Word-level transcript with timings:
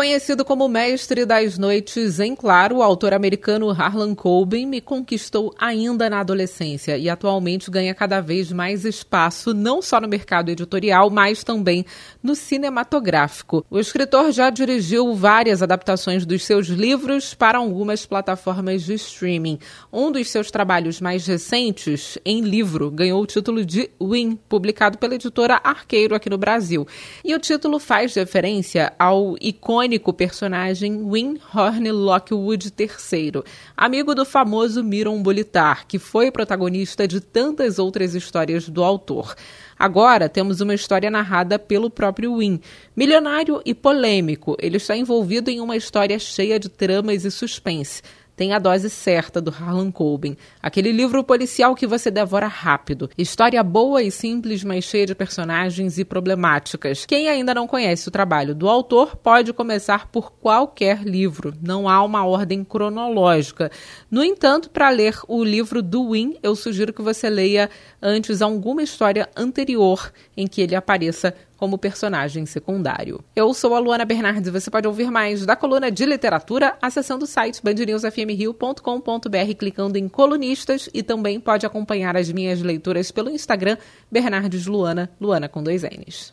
Conhecido 0.00 0.46
como 0.46 0.66
mestre 0.66 1.26
das 1.26 1.58
noites 1.58 2.20
em 2.20 2.34
claro, 2.34 2.76
o 2.76 2.82
autor 2.82 3.12
americano 3.12 3.68
Harlan 3.68 4.14
Coben 4.14 4.64
me 4.64 4.80
conquistou 4.80 5.54
ainda 5.58 6.08
na 6.08 6.20
adolescência 6.20 6.96
e 6.96 7.10
atualmente 7.10 7.70
ganha 7.70 7.94
cada 7.94 8.18
vez 8.22 8.50
mais 8.50 8.86
espaço 8.86 9.52
não 9.52 9.82
só 9.82 10.00
no 10.00 10.08
mercado 10.08 10.48
editorial, 10.48 11.10
mas 11.10 11.44
também 11.44 11.84
no 12.22 12.34
cinematográfico. 12.34 13.62
O 13.70 13.78
escritor 13.78 14.32
já 14.32 14.48
dirigiu 14.48 15.12
várias 15.14 15.62
adaptações 15.62 16.24
dos 16.24 16.46
seus 16.46 16.68
livros 16.68 17.34
para 17.34 17.58
algumas 17.58 18.06
plataformas 18.06 18.82
de 18.82 18.94
streaming. 18.94 19.58
Um 19.92 20.10
dos 20.10 20.30
seus 20.30 20.50
trabalhos 20.50 20.98
mais 20.98 21.26
recentes, 21.26 22.16
em 22.24 22.40
livro, 22.40 22.90
ganhou 22.90 23.22
o 23.22 23.26
título 23.26 23.66
de 23.66 23.90
Win, 24.00 24.38
publicado 24.48 24.96
pela 24.96 25.16
editora 25.16 25.60
Arqueiro 25.62 26.14
aqui 26.14 26.30
no 26.30 26.38
Brasil. 26.38 26.88
E 27.22 27.34
o 27.34 27.38
título 27.38 27.78
faz 27.78 28.14
referência 28.14 28.94
ao 28.98 29.36
icônico 29.42 29.89
icônico 29.90 30.12
personagem 30.12 31.10
Win 31.10 31.40
Horne 31.52 31.90
Lockwood 31.90 32.72
III, 32.78 33.42
amigo 33.76 34.14
do 34.14 34.24
famoso 34.24 34.84
Miron 34.84 35.20
Bolitar, 35.20 35.84
que 35.88 35.98
foi 35.98 36.30
protagonista 36.30 37.08
de 37.08 37.20
tantas 37.20 37.78
outras 37.78 38.14
histórias 38.14 38.68
do 38.68 38.84
autor. 38.84 39.34
Agora 39.76 40.28
temos 40.28 40.60
uma 40.60 40.74
história 40.74 41.10
narrada 41.10 41.58
pelo 41.58 41.90
próprio 41.90 42.36
Win. 42.38 42.60
Milionário 42.94 43.60
e 43.64 43.74
polêmico, 43.74 44.56
ele 44.60 44.76
está 44.76 44.96
envolvido 44.96 45.50
em 45.50 45.60
uma 45.60 45.76
história 45.76 46.18
cheia 46.18 46.60
de 46.60 46.68
tramas 46.68 47.24
e 47.24 47.30
suspense 47.30 48.02
tem 48.40 48.54
a 48.54 48.58
dose 48.58 48.88
certa 48.88 49.38
do 49.38 49.50
Harlan 49.50 49.90
Coben. 49.90 50.34
Aquele 50.62 50.92
livro 50.92 51.22
policial 51.22 51.74
que 51.74 51.86
você 51.86 52.10
devora 52.10 52.46
rápido. 52.46 53.10
História 53.18 53.62
boa 53.62 54.02
e 54.02 54.10
simples, 54.10 54.64
mas 54.64 54.84
cheia 54.84 55.04
de 55.04 55.14
personagens 55.14 55.98
e 55.98 56.06
problemáticas. 56.06 57.04
Quem 57.04 57.28
ainda 57.28 57.52
não 57.52 57.66
conhece 57.66 58.08
o 58.08 58.10
trabalho 58.10 58.54
do 58.54 58.66
autor 58.66 59.14
pode 59.14 59.52
começar 59.52 60.06
por 60.06 60.32
qualquer 60.32 61.02
livro. 61.02 61.52
Não 61.60 61.86
há 61.86 62.02
uma 62.02 62.24
ordem 62.24 62.64
cronológica. 62.64 63.70
No 64.10 64.24
entanto, 64.24 64.70
para 64.70 64.88
ler 64.88 65.18
o 65.28 65.44
livro 65.44 65.82
do 65.82 66.12
Win, 66.12 66.38
eu 66.42 66.56
sugiro 66.56 66.94
que 66.94 67.02
você 67.02 67.28
leia 67.28 67.68
antes 68.00 68.40
alguma 68.40 68.82
história 68.82 69.28
anterior 69.36 70.10
em 70.34 70.46
que 70.46 70.62
ele 70.62 70.74
apareça 70.74 71.34
como 71.60 71.76
personagem 71.76 72.46
secundário. 72.46 73.22
Eu 73.36 73.52
sou 73.52 73.74
a 73.74 73.78
Luana 73.78 74.06
Bernardes 74.06 74.48
você 74.50 74.70
pode 74.70 74.88
ouvir 74.88 75.10
mais 75.10 75.44
da 75.44 75.54
coluna 75.54 75.90
de 75.90 76.06
literatura 76.06 76.74
acessando 76.80 77.26
o 77.26 77.28
site 77.28 77.62
bandnewsfmrio.com.br 77.62 79.54
clicando 79.58 79.98
em 79.98 80.08
colunistas 80.08 80.88
e 80.94 81.02
também 81.02 81.38
pode 81.38 81.66
acompanhar 81.66 82.16
as 82.16 82.32
minhas 82.32 82.62
leituras 82.62 83.10
pelo 83.10 83.28
Instagram 83.28 83.76
Bernardes 84.10 84.66
Luana, 84.66 85.10
Luana 85.20 85.50
com 85.50 85.62
dois 85.62 85.82
N's. 85.82 86.32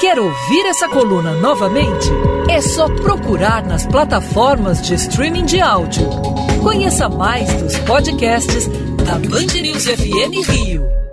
Quer 0.00 0.18
ouvir 0.18 0.66
essa 0.66 0.88
coluna 0.88 1.34
novamente? 1.34 2.08
É 2.48 2.62
só 2.62 2.88
procurar 2.88 3.62
nas 3.66 3.84
plataformas 3.84 4.80
de 4.80 4.94
streaming 4.94 5.44
de 5.44 5.60
áudio. 5.60 6.08
Conheça 6.62 7.10
mais 7.10 7.52
dos 7.62 7.78
podcasts 7.80 8.66
da 9.04 9.18
Band 9.18 9.60
News 9.60 9.84
FM 9.84 10.48
Rio. 10.48 11.09